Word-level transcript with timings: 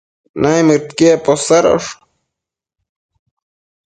naimëdquiec 0.41 1.19
posadosh 1.25 1.89